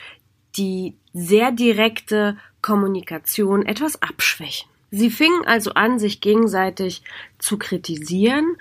die 0.58 0.96
sehr 1.13 1.51
direkte 1.51 2.38
Kommunikation 2.62 3.65
etwas 3.65 4.01
abschwächen. 4.01 4.70
Sie 4.91 5.10
fingen 5.10 5.46
also 5.46 5.74
an, 5.74 6.00
sich 6.00 6.20
gegenseitig 6.20 7.01
zu 7.39 7.58
kritisieren 7.58 8.58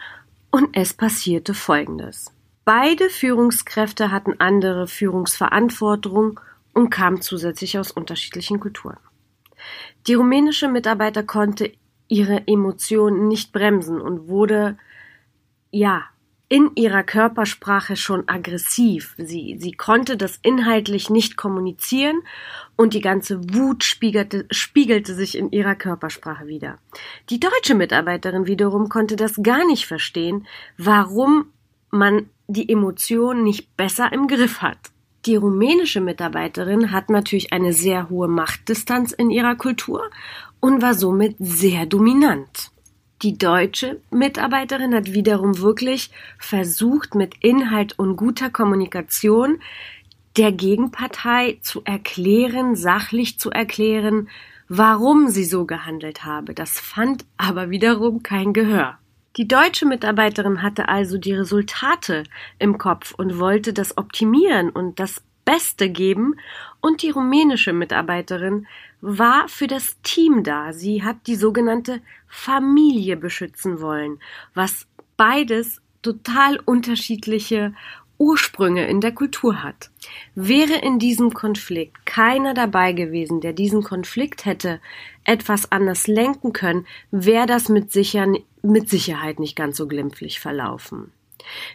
und 0.51 0.77
es 0.77 0.95
passierte 0.95 1.55
Folgendes. 1.55 2.33
Beide 2.65 3.11
Führungskräfte 3.11 4.13
hatten 4.13 4.35
andere 4.39 4.87
Führungsverantwortung 4.87 6.39
und 6.73 6.91
kamen 6.91 7.21
zusätzlich 7.21 7.79
aus 7.79 7.91
unterschiedlichen 7.91 8.61
Kulturen. 8.61 8.99
Die 10.07 10.15
rumänische 10.15 10.69
Mitarbeiter 10.69 11.23
konnte 11.23 11.73
ihre 12.11 12.47
Emotionen 12.47 13.29
nicht 13.29 13.53
bremsen 13.53 14.01
und 14.01 14.29
wurde, 14.29 14.77
ja, 15.71 16.05
in 16.51 16.73
ihrer 16.75 17.05
Körpersprache 17.05 17.95
schon 17.95 18.29
aggressiv. 18.29 19.15
Sie, 19.17 19.57
sie 19.61 19.71
konnte 19.71 20.17
das 20.17 20.41
inhaltlich 20.43 21.09
nicht 21.09 21.37
kommunizieren 21.37 22.21
und 22.77 22.93
die 22.93 23.01
ganze 23.01 23.55
Wut 23.55 23.85
spiegelte, 23.85 24.47
spiegelte 24.51 25.15
sich 25.15 25.39
in 25.39 25.53
ihrer 25.53 25.77
Körpersprache 25.77 26.49
wieder. 26.49 26.79
Die 27.31 27.39
deutsche 27.39 27.77
Mitarbeiterin 27.77 28.49
wiederum 28.49 28.89
konnte 28.89 29.15
das 29.15 29.41
gar 29.45 29.65
nicht 29.65 29.87
verstehen, 29.87 30.49
warum 30.77 31.53
man 31.91 32.29
die 32.49 32.69
Emotionen 32.69 33.45
nicht 33.45 33.77
besser 33.77 34.13
im 34.13 34.27
Griff 34.27 34.61
hat. 34.61 34.79
Die 35.27 35.37
rumänische 35.37 36.01
Mitarbeiterin 36.01 36.91
hat 36.91 37.11
natürlich 37.11 37.53
eine 37.53 37.73
sehr 37.73 38.09
hohe 38.09 38.27
Machtdistanz 38.27 39.13
in 39.13 39.31
ihrer 39.31 39.55
Kultur 39.55 40.11
und 40.61 40.83
war 40.83 40.95
somit 40.95 41.37
sehr 41.39 41.87
dominant. 41.87 42.71
Die 43.23 43.37
deutsche 43.37 44.01
Mitarbeiterin 44.11 44.95
hat 44.95 45.13
wiederum 45.13 45.59
wirklich 45.59 46.11
versucht, 46.39 47.15
mit 47.15 47.35
Inhalt 47.43 47.99
und 47.99 48.17
guter 48.17 48.49
Kommunikation 48.49 49.59
der 50.37 50.53
Gegenpartei 50.53 51.59
zu 51.61 51.83
erklären, 51.85 52.77
sachlich 52.77 53.39
zu 53.39 53.51
erklären, 53.51 54.29
warum 54.69 55.29
sie 55.29 55.45
so 55.45 55.67
gehandelt 55.67 56.25
habe. 56.25 56.55
Das 56.55 56.79
fand 56.79 57.27
aber 57.37 57.69
wiederum 57.69 58.23
kein 58.23 58.53
Gehör. 58.53 58.99
Die 59.37 59.47
deutsche 59.47 59.87
Mitarbeiterin 59.87 60.63
hatte 60.63 60.89
also 60.89 61.19
die 61.19 61.35
Resultate 61.35 62.25
im 62.59 62.79
Kopf 62.79 63.15
und 63.15 63.39
wollte 63.39 63.73
das 63.73 63.99
optimieren 63.99 64.71
und 64.71 64.99
das 64.99 65.23
Beste 65.45 65.91
geben 65.91 66.35
und 66.81 67.03
die 67.03 67.11
rumänische 67.11 67.73
Mitarbeiterin 67.73 68.67
war 69.01 69.49
für 69.49 69.67
das 69.67 70.01
Team 70.03 70.45
da. 70.45 70.73
Sie 70.73 71.03
hat 71.03 71.27
die 71.27 71.37
sogenannte 71.37 72.01
Familie 72.27 73.17
beschützen 73.17 73.81
wollen, 73.81 74.21
was 74.55 74.87
beides 75.17 75.81
total 76.03 76.59
unterschiedliche 76.65 77.75
Ursprünge 78.21 78.87
in 78.87 79.01
der 79.01 79.13
Kultur 79.13 79.63
hat. 79.63 79.91
Wäre 80.35 80.75
in 80.75 80.99
diesem 80.99 81.33
Konflikt 81.33 82.05
keiner 82.05 82.53
dabei 82.53 82.93
gewesen, 82.93 83.41
der 83.41 83.55
diesen 83.55 83.83
Konflikt 83.83 84.45
hätte 84.45 84.79
etwas 85.25 85.73
anders 85.73 86.07
lenken 86.07 86.53
können, 86.53 86.87
wäre 87.11 87.47
das 87.47 87.71
mit, 87.71 87.93
sicher, 87.93 88.27
mit 88.63 88.91
Sicherheit 88.91 89.41
nicht 89.41 89.57
ganz 89.57 89.79
so 89.79 89.89
glimpflich 89.89 90.39
verlaufen. 90.39 91.13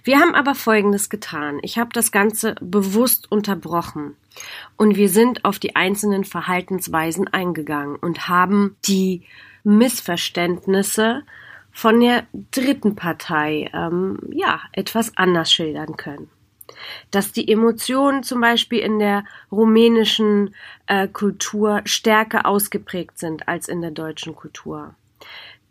Wir 0.04 0.19
haben 0.19 0.36
aber 0.36 0.56
Folgendes 0.56 1.10
getan. 1.10 1.60
Ich 1.62 1.78
habe 1.78 1.89
das 1.93 2.12
Ganze 2.12 2.56
bewusst 2.62 3.32
unterbrochen 3.32 4.15
und 4.78 4.95
wir 4.95 5.10
sind 5.10 5.45
auf 5.45 5.60
die 5.60 5.75
einzelnen 5.75 6.23
Verhaltensweisen 6.23 7.28
eingegangen 7.28 7.95
und 7.95 8.28
haben 8.28 8.78
die 8.86 9.23
Missverständnisse 9.63 11.23
von 11.71 11.99
der 11.99 12.25
dritten 12.51 12.95
Partei 12.95 13.69
ähm, 13.73 14.19
ja 14.32 14.62
etwas 14.71 15.17
anders 15.17 15.51
schildern 15.51 15.97
können. 15.97 16.30
Dass 17.12 17.32
die 17.32 17.51
Emotionen 17.51 18.23
zum 18.23 18.41
Beispiel 18.41 18.80
in 18.80 18.99
der 18.99 19.25
rumänischen 19.51 20.56
äh, 20.88 21.08
Kultur 21.08 21.82
stärker 21.86 22.45
ausgeprägt 22.45 23.19
sind 23.19 23.47
als 23.47 23.67
in 23.67 23.82
der 23.82 23.91
deutschen 23.91 24.36
Kultur. 24.36 24.95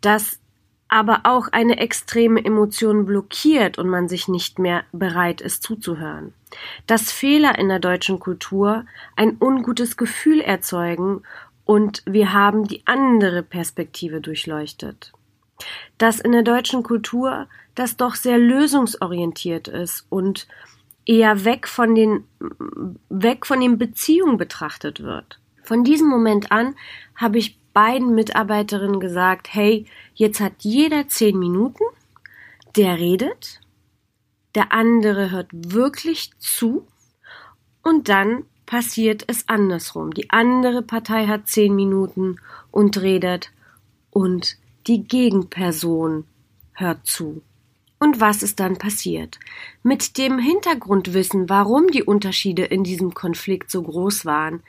Dass 0.01 0.39
aber 0.87 1.21
auch 1.23 1.47
eine 1.51 1.77
extreme 1.77 2.43
Emotion 2.43 3.05
blockiert 3.05 3.77
und 3.77 3.89
man 3.89 4.07
sich 4.07 4.27
nicht 4.27 4.59
mehr 4.59 4.83
bereit 4.91 5.41
ist 5.41 5.63
zuzuhören. 5.63 6.33
Dass 6.87 7.11
Fehler 7.11 7.57
in 7.57 7.69
der 7.69 7.79
deutschen 7.79 8.19
Kultur 8.19 8.85
ein 9.15 9.37
ungutes 9.39 9.97
Gefühl 9.97 10.41
erzeugen 10.41 11.23
und 11.65 12.03
wir 12.05 12.33
haben 12.33 12.67
die 12.67 12.85
andere 12.85 13.41
Perspektive 13.41 14.21
durchleuchtet. 14.21 15.11
Dass 15.97 16.19
in 16.19 16.31
der 16.31 16.43
deutschen 16.43 16.83
Kultur 16.83 17.47
das 17.73 17.97
doch 17.97 18.15
sehr 18.15 18.37
lösungsorientiert 18.37 19.67
ist 19.67 20.05
und 20.09 20.47
eher 21.05 21.45
weg 21.45 21.67
von 21.67 21.95
den, 21.95 22.25
weg 23.09 23.45
von 23.45 23.59
den 23.59 23.77
Beziehungen 23.77 24.37
betrachtet 24.37 25.01
wird. 25.01 25.39
Von 25.63 25.83
diesem 25.83 26.07
Moment 26.07 26.51
an 26.51 26.75
habe 27.15 27.39
ich 27.39 27.59
beiden 27.75 28.15
Mitarbeiterinnen 28.15 29.01
gesagt, 29.01 29.53
hey, 29.53 29.85
jetzt 30.15 30.39
hat 30.39 30.53
jeder 30.59 31.09
zehn 31.09 31.37
Minuten, 31.37 31.83
der 32.77 32.97
redet, 32.97 33.59
der 34.55 34.71
andere 34.71 35.29
hört 35.29 35.49
wirklich 35.51 36.31
zu 36.39 36.87
und 37.83 38.07
dann 38.07 38.45
passiert 38.65 39.25
es 39.27 39.49
andersrum. 39.49 40.13
Die 40.13 40.29
andere 40.29 40.83
Partei 40.83 41.27
hat 41.27 41.49
zehn 41.49 41.75
Minuten 41.75 42.37
und 42.71 43.01
redet 43.01 43.51
und 44.09 44.55
die 44.87 45.03
Gegenperson 45.03 46.23
hört 46.71 47.05
zu. 47.05 47.41
Und 47.99 48.21
was 48.21 48.41
ist 48.41 48.61
dann 48.61 48.77
passiert? 48.77 49.37
Mit 49.83 50.17
dem 50.17 50.39
Hintergrundwissen, 50.39 51.49
warum 51.49 51.87
die 51.87 52.03
Unterschiede 52.03 52.63
in 52.63 52.85
diesem 52.85 53.13
Konflikt 53.13 53.69
so 53.69 53.83
groß 53.83 54.25
waren, 54.25 54.63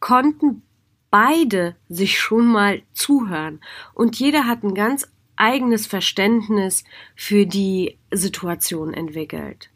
konnten 0.00 0.62
beide 1.10 1.76
sich 1.88 2.18
schon 2.18 2.46
mal 2.46 2.82
zuhören 2.92 3.60
und 3.94 4.18
jeder 4.18 4.46
hat 4.46 4.62
ein 4.62 4.74
ganz 4.74 5.06
eigenes 5.36 5.86
Verständnis 5.86 6.84
für 7.14 7.46
die 7.46 7.98
Situation 8.10 8.94
entwickelt. 8.94 9.70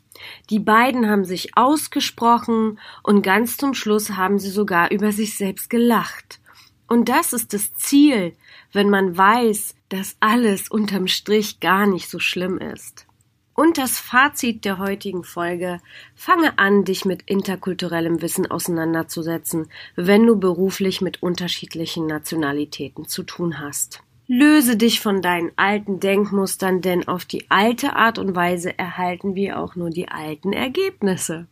Die 0.50 0.58
beiden 0.58 1.08
haben 1.08 1.24
sich 1.24 1.56
ausgesprochen 1.56 2.78
und 3.02 3.22
ganz 3.22 3.56
zum 3.56 3.74
Schluss 3.74 4.10
haben 4.10 4.38
sie 4.38 4.50
sogar 4.50 4.90
über 4.90 5.12
sich 5.12 5.36
selbst 5.36 5.70
gelacht. 5.70 6.40
Und 6.88 7.08
das 7.08 7.32
ist 7.32 7.52
das 7.54 7.72
Ziel, 7.74 8.34
wenn 8.72 8.90
man 8.90 9.16
weiß, 9.16 9.74
dass 9.88 10.16
alles 10.20 10.68
unterm 10.68 11.06
Strich 11.06 11.60
gar 11.60 11.86
nicht 11.86 12.10
so 12.10 12.18
schlimm 12.18 12.58
ist. 12.58 13.06
Und 13.54 13.78
das 13.78 13.98
Fazit 13.98 14.64
der 14.64 14.78
heutigen 14.78 15.24
Folge, 15.24 15.80
fange 16.14 16.58
an, 16.58 16.84
dich 16.84 17.04
mit 17.04 17.22
interkulturellem 17.22 18.22
Wissen 18.22 18.50
auseinanderzusetzen, 18.50 19.68
wenn 19.96 20.26
du 20.26 20.36
beruflich 20.36 21.00
mit 21.00 21.22
unterschiedlichen 21.22 22.06
Nationalitäten 22.06 23.06
zu 23.06 23.22
tun 23.22 23.58
hast. 23.58 24.02
Löse 24.26 24.76
dich 24.76 25.00
von 25.00 25.22
deinen 25.22 25.50
alten 25.56 25.98
Denkmustern, 25.98 26.80
denn 26.82 27.08
auf 27.08 27.24
die 27.24 27.50
alte 27.50 27.96
Art 27.96 28.18
und 28.18 28.36
Weise 28.36 28.78
erhalten 28.78 29.34
wir 29.34 29.58
auch 29.58 29.74
nur 29.74 29.90
die 29.90 30.08
alten 30.08 30.52
Ergebnisse. 30.52 31.48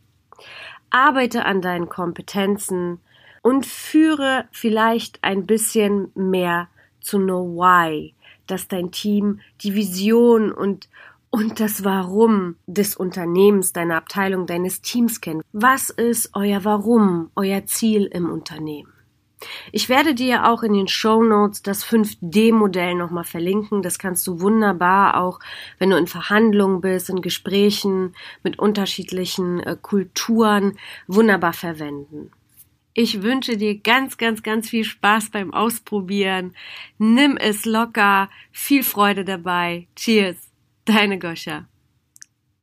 Arbeite 0.89 1.45
an 1.45 1.61
deinen 1.61 1.89
Kompetenzen 1.89 3.01
und 3.41 3.65
führe 3.65 4.45
vielleicht 4.51 5.23
ein 5.23 5.45
bisschen 5.45 6.11
mehr 6.15 6.69
zu 7.01 7.17
Know 7.17 7.55
Why, 7.55 8.13
dass 8.47 8.67
dein 8.67 8.91
Team 8.91 9.41
die 9.61 9.75
Vision 9.75 10.51
und 10.51 10.87
und 11.29 11.59
das 11.59 11.83
Warum 11.83 12.55
des 12.65 12.95
Unternehmens, 12.95 13.73
deiner 13.73 13.97
Abteilung, 13.97 14.47
deines 14.47 14.81
Teams 14.81 15.21
kennt. 15.21 15.43
Was 15.51 15.89
ist 15.89 16.31
euer 16.33 16.63
Warum, 16.63 17.29
euer 17.35 17.65
Ziel 17.65 18.05
im 18.05 18.29
Unternehmen? 18.29 18.91
Ich 19.71 19.87
werde 19.87 20.15
dir 20.15 20.47
auch 20.49 20.63
in 20.63 20.73
den 20.73 20.87
Show 20.87 21.23
Notes 21.23 21.61
das 21.61 21.85
5D-Modell 21.85 22.95
nochmal 22.95 23.23
verlinken. 23.23 23.81
Das 23.81 23.97
kannst 23.97 24.27
du 24.27 24.41
wunderbar 24.41 25.21
auch, 25.21 25.39
wenn 25.77 25.91
du 25.91 25.97
in 25.97 26.07
Verhandlungen 26.07 26.81
bist, 26.81 27.09
in 27.09 27.21
Gesprächen 27.21 28.15
mit 28.43 28.59
unterschiedlichen 28.59 29.61
äh, 29.61 29.77
Kulturen, 29.81 30.77
wunderbar 31.07 31.53
verwenden. 31.53 32.31
Ich 32.93 33.21
wünsche 33.21 33.55
dir 33.55 33.79
ganz, 33.79 34.17
ganz, 34.17 34.43
ganz 34.43 34.69
viel 34.69 34.83
Spaß 34.83 35.29
beim 35.29 35.53
Ausprobieren. 35.53 36.53
Nimm 36.97 37.37
es 37.37 37.63
locker. 37.63 38.29
Viel 38.51 38.83
Freude 38.83 39.23
dabei. 39.23 39.87
Cheers. 39.95 40.48
Deine 40.89 41.19
Goscha. 41.19 41.67